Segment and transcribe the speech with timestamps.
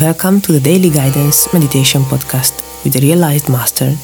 [0.00, 3.96] Welcome to the Daily Guidance Meditation Podcast with the Realized Master.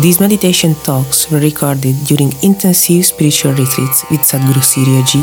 [0.00, 5.22] These meditation talks were recorded during intensive spiritual retreats with Satguru Sirioji.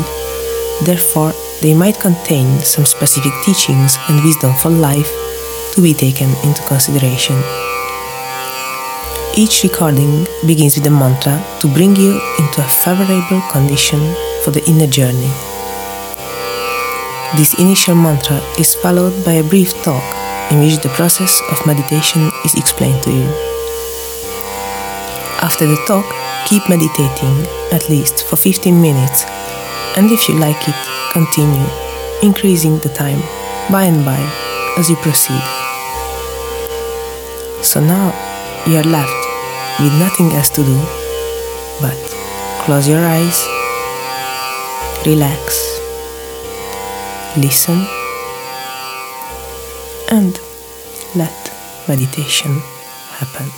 [0.86, 5.10] Therefore, they might contain some specific teachings and wisdom for life
[5.74, 7.36] to be taken into consideration.
[9.36, 14.00] Each recording begins with a mantra to bring you into a favorable condition
[14.44, 15.47] for the inner journey.
[17.36, 20.02] This initial mantra is followed by a brief talk
[20.50, 23.28] in which the process of meditation is explained to you.
[25.42, 26.06] After the talk,
[26.46, 29.26] keep meditating at least for 15 minutes,
[29.98, 30.74] and if you like it,
[31.12, 31.66] continue
[32.22, 33.20] increasing the time
[33.70, 34.18] by and by
[34.78, 35.42] as you proceed.
[37.62, 38.08] So now
[38.66, 39.20] you are left
[39.80, 40.78] with nothing else to do
[41.82, 41.94] but
[42.64, 43.46] close your eyes,
[45.06, 45.77] relax,
[47.40, 47.86] listen,
[50.10, 50.38] and
[51.14, 51.52] let
[51.88, 52.60] meditation
[53.18, 53.50] happen.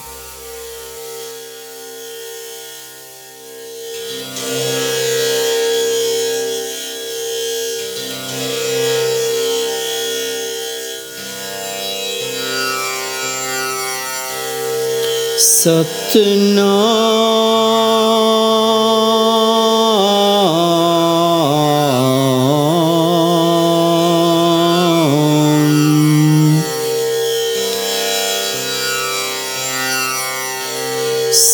[15.62, 17.49] Satnam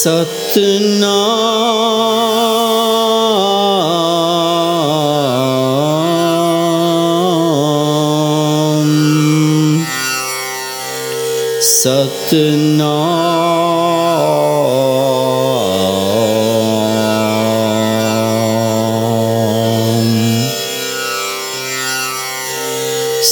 [0.06, 1.14] Satna
[11.68, 12.92] Satna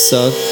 [0.05, 0.44] सत्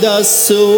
[0.00, 0.68] da soami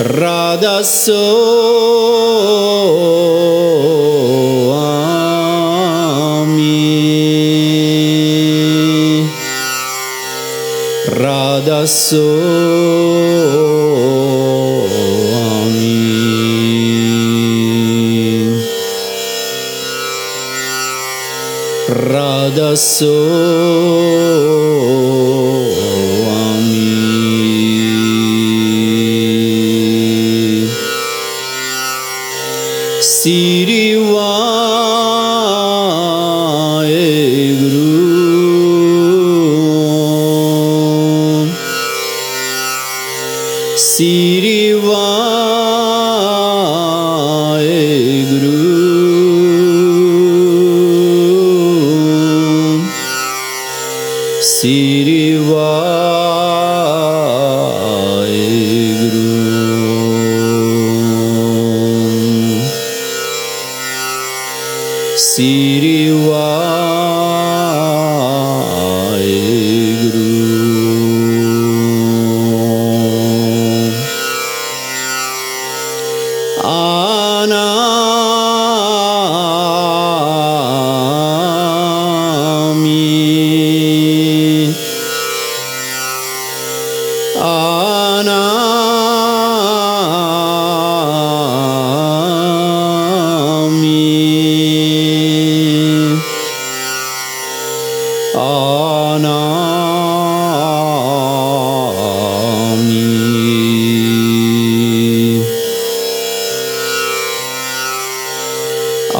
[0.00, 1.58] Radha soami
[11.08, 12.47] Radha soami
[22.28, 23.08] nada sou
[26.28, 27.88] a mim.
[33.00, 33.77] Siri
[54.58, 55.78] сирива.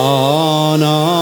[0.01, 1.18] Oh, on, on.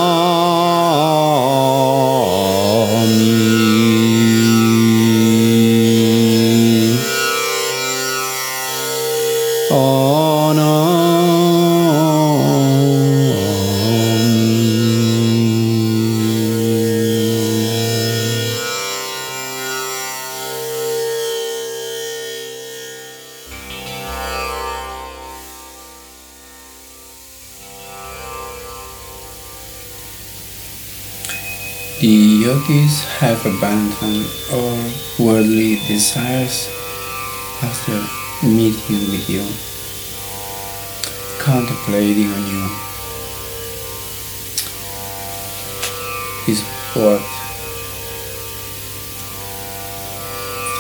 [31.99, 36.69] The yogis have abandoned all worldly desires
[37.63, 37.97] after
[38.47, 39.41] meeting with you,
[41.43, 42.69] contemplating on you.
[46.45, 46.61] His
[46.93, 47.23] what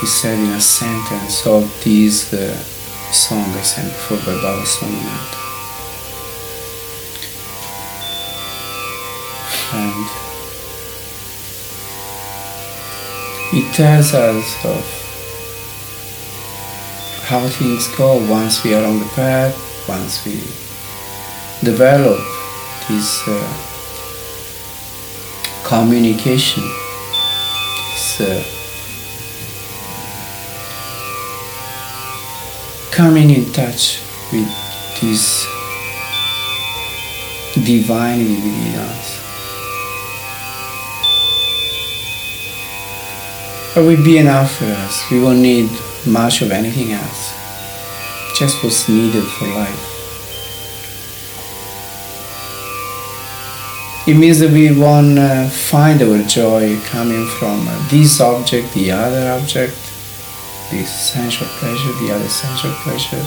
[0.00, 2.54] he said in a sentence of this uh,
[3.10, 5.32] song I sang before by Baba Somanand.
[9.72, 10.25] And
[13.52, 14.84] it tells us of
[17.26, 19.54] how things go once we are on the path,
[19.88, 20.34] once we
[21.64, 22.18] develop
[22.88, 23.66] this uh,
[25.64, 26.62] communication,
[27.92, 28.42] this uh,
[32.92, 34.00] coming in touch
[34.32, 34.48] with
[35.00, 35.44] this
[37.54, 39.25] divinity within us.
[43.76, 45.10] It will be enough for us.
[45.10, 45.68] We won't need
[46.06, 47.34] much of anything else.
[48.34, 49.92] Just what's needed for life.
[54.08, 58.92] It means that we won't uh, find our joy coming from uh, this object, the
[58.92, 59.76] other object,
[60.70, 63.22] this sensual pleasure, the other sensual pleasure.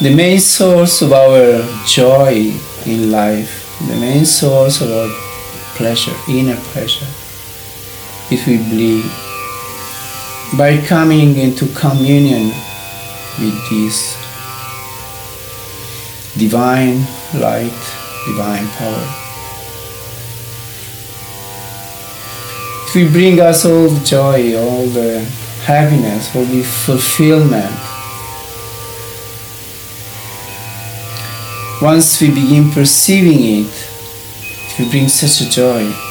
[0.00, 2.54] The main source of our joy
[2.86, 5.08] in life, the main source of our
[5.74, 7.06] pleasure, inner pleasure,
[8.30, 9.04] if we believe
[10.56, 12.48] by coming into communion
[13.38, 14.16] with this
[16.36, 17.00] divine
[17.34, 17.78] light,
[18.26, 19.14] divine power.
[22.86, 25.20] It will bring us all the joy, all the
[25.64, 27.76] happiness, all the fulfillment.
[31.82, 33.90] Once we begin perceiving it,
[34.70, 36.07] it will bring such a joy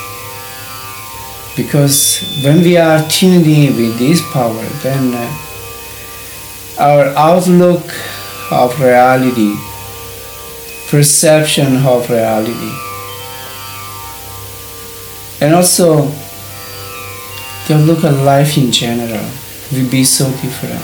[1.57, 7.83] because when we are tuned in with this power, then uh, our outlook
[8.51, 9.55] of reality,
[10.87, 12.71] perception of reality,
[15.41, 16.05] and also
[17.67, 19.27] the outlook of life in general
[19.71, 20.79] will be so different.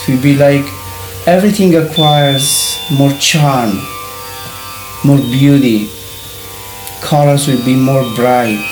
[0.00, 0.64] It will be like
[1.26, 3.76] everything acquires more charm,
[5.04, 5.90] more beauty,
[7.02, 8.71] colors will be more bright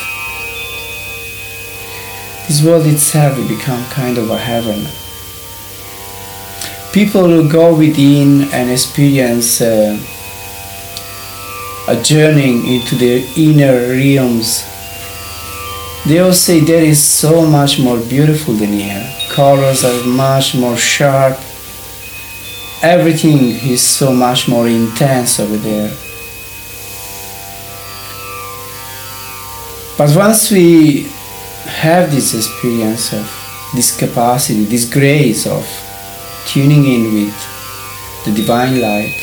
[2.51, 4.85] this world itself will become kind of a heaven.
[6.93, 9.97] People will go within and experience uh,
[11.87, 14.67] a journey into the inner realms.
[16.09, 19.07] They all say there is so much more beautiful than here.
[19.29, 21.39] Colors are much more sharp.
[22.83, 23.39] Everything
[23.71, 25.97] is so much more intense over there.
[29.97, 31.07] But once we
[31.67, 33.27] have this experience of
[33.75, 35.65] this capacity, this grace of
[36.47, 37.37] tuning in with
[38.25, 39.15] the divine light,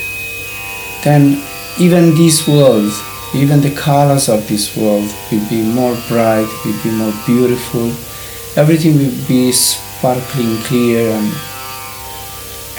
[1.03, 1.43] then
[1.79, 2.91] even this world,
[3.35, 7.87] even the colors of this world will be more bright, will be more beautiful,
[8.55, 11.33] everything will be sparkling clear and,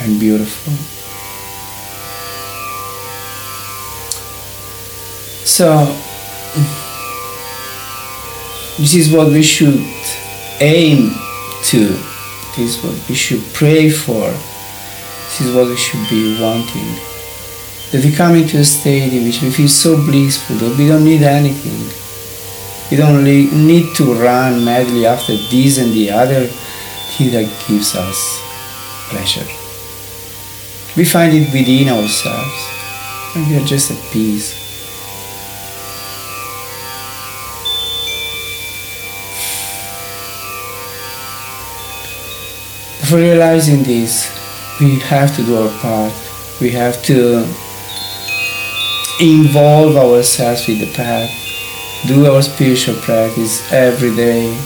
[0.01, 0.73] and beautiful.
[5.45, 5.87] So,
[8.79, 9.85] this is what we should
[10.61, 11.11] aim
[11.65, 11.89] to.
[12.57, 14.31] This is what we should pray for.
[14.31, 16.95] This is what we should be wanting.
[17.91, 21.05] That we come into a state in which we feel so blissful that we don't
[21.05, 21.91] need anything.
[22.91, 28.41] We don't need to run madly after this and the other thing that gives us
[29.11, 29.47] pleasure.
[30.97, 32.69] We find it within ourselves
[33.35, 34.68] and we are just at peace.
[43.07, 44.29] For realizing this,
[44.81, 46.13] we have to do our part.
[46.61, 47.47] We have to
[49.21, 51.31] involve ourselves with the path,
[52.07, 54.57] do our spiritual practice every day.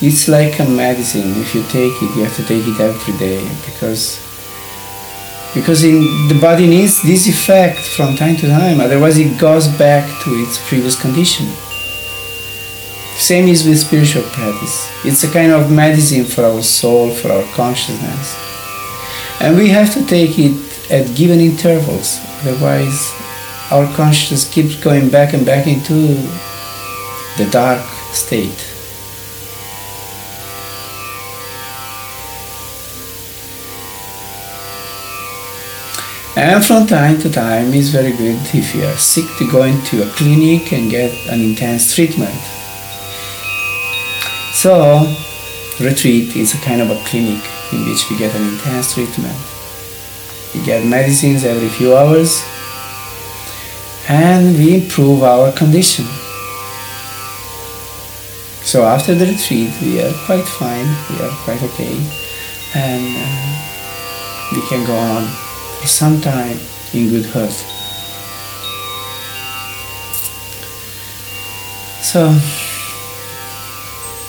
[0.00, 1.30] It's like a medicine.
[1.40, 4.20] If you take it, you have to take it every day because
[5.54, 8.80] because in, the body needs this effect from time to time.
[8.80, 11.46] Otherwise, it goes back to its previous condition.
[13.22, 14.90] Same is with spiritual practice.
[15.04, 18.36] It's a kind of medicine for our soul, for our consciousness.
[19.40, 22.18] And we have to take it at given intervals.
[22.40, 23.12] Otherwise,
[23.70, 26.16] our consciousness keeps going back and back into
[27.38, 27.80] the dark
[28.12, 28.58] state.
[36.34, 40.02] And from time to time, it's very good if you are sick to go into
[40.02, 42.34] a clinic and get an intense treatment
[44.52, 45.06] so,
[45.80, 47.42] retreat is a kind of a clinic
[47.72, 49.38] in which we get an intense treatment.
[50.54, 52.42] We get medicines every few hours
[54.08, 56.04] and we improve our condition.
[58.62, 61.94] So after the retreat, we are quite fine, we are quite okay,
[62.74, 63.62] and uh,
[64.52, 65.26] we can go on
[65.80, 66.58] for some time
[66.92, 67.58] in good health.
[72.02, 72.38] So,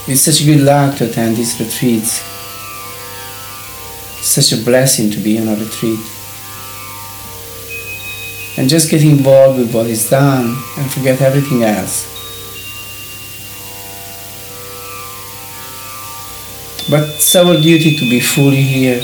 [0.06, 2.20] it's such good luck to attend these retreats.
[4.20, 6.00] It's such a blessing to be on a retreat.
[8.58, 12.10] And just get involved with what is done and forget everything else.
[16.90, 19.02] But it's our duty to be fully here.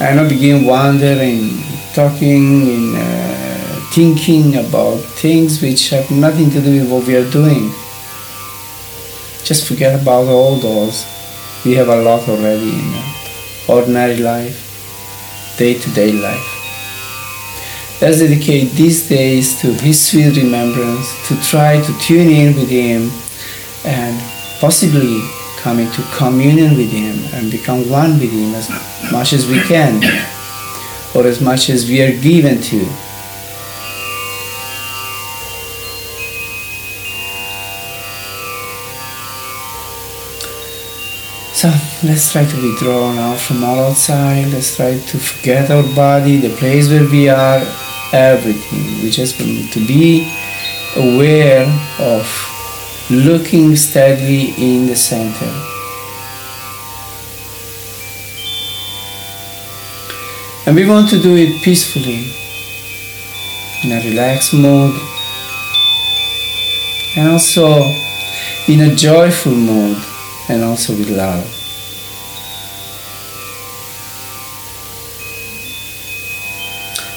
[0.00, 1.62] And not begin wandering,
[1.94, 7.30] talking, and uh, thinking about things which have nothing to do with what we are
[7.30, 7.72] doing.
[9.50, 11.04] Just forget about all those.
[11.64, 12.94] We have a lot already in
[13.66, 14.54] ordinary life,
[15.58, 17.98] day to day life.
[18.00, 23.10] Let's dedicate these days to His sweet remembrance, to try to tune in with Him
[23.84, 24.22] and
[24.60, 25.18] possibly
[25.58, 28.70] come into communion with Him and become one with Him as
[29.10, 29.98] much as we can
[31.12, 32.86] or as much as we are given to.
[41.60, 41.68] So
[42.04, 44.50] let's try to withdraw now from all outside.
[44.50, 47.60] Let's try to forget our body, the place where we are,
[48.14, 49.02] everything.
[49.02, 50.26] We just want to be
[50.96, 51.66] aware
[51.98, 52.24] of
[53.10, 55.52] looking steadily in the center.
[60.64, 62.24] And we want to do it peacefully,
[63.84, 64.98] in a relaxed mode,
[67.18, 67.82] and also
[68.66, 70.02] in a joyful mode,
[70.50, 71.44] and also with love.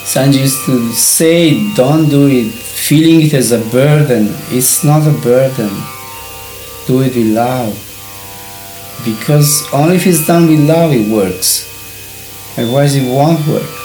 [0.05, 4.27] Santji used to say, don't do it feeling it as a burden.
[4.49, 5.71] It's not a burden.
[6.85, 7.73] Do it with love.
[9.03, 11.67] Because only if it's done with love it works.
[12.57, 13.82] Otherwise it won't work.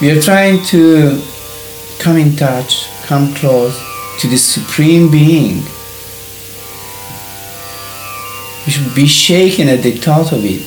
[0.00, 1.20] We are trying to
[1.98, 3.76] come in touch, come close
[4.20, 5.64] to the Supreme Being.
[8.64, 10.62] We should be shaken at the thought of it.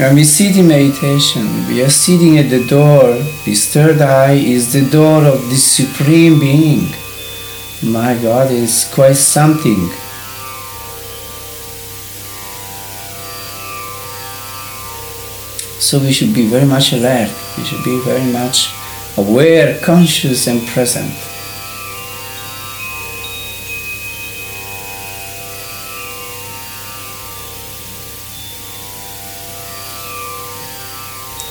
[0.00, 3.14] When we sit in meditation, we are sitting at the door.
[3.44, 6.88] This third eye is the door of the Supreme Being.
[7.80, 9.88] My God, it's quite something.
[15.78, 18.72] So we should be very much alert, we should be very much
[19.18, 21.12] aware, conscious, and present.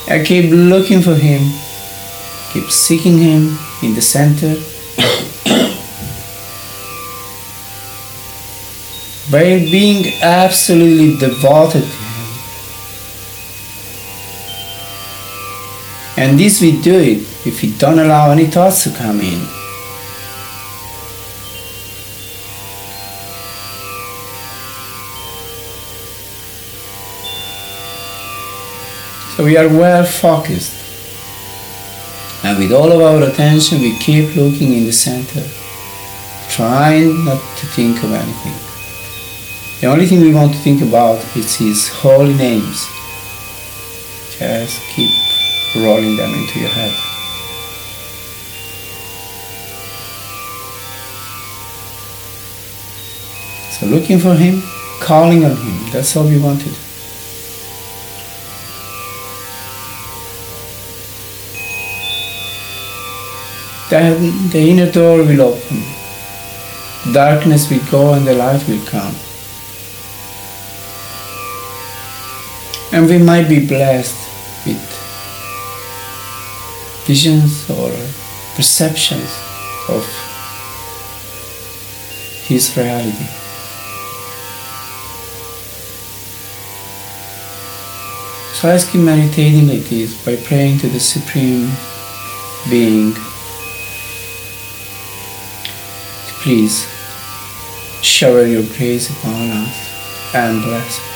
[0.07, 1.51] I keep looking for him,
[2.51, 4.55] keep seeking him in the center.
[9.31, 11.83] By being absolutely devoted
[16.17, 19.45] And this we do it if we don't allow any thoughts to come in.
[29.35, 30.73] So we are well focused.
[32.45, 35.43] And with all of our attention, we keep looking in the center,
[36.49, 38.55] trying not to think of anything.
[39.81, 42.87] The only thing we want to think about is His holy names.
[44.39, 45.11] Just keep
[45.75, 46.93] rolling them into your head.
[53.71, 54.63] So looking for Him,
[55.01, 56.73] calling on Him, that's all we wanted.
[63.89, 65.83] Then the inner door will open.
[67.13, 69.13] Darkness will go and the light will come.
[72.91, 74.15] And we might be blessed
[74.65, 74.94] with
[77.05, 77.91] visions or
[78.55, 79.29] perceptions
[79.87, 80.03] of
[82.47, 83.27] His reality.
[88.53, 91.69] So let's keep meditating like this by praying to the Supreme
[92.69, 93.13] Being.
[96.41, 96.87] Please
[98.01, 101.14] shower your grace upon us and bless us.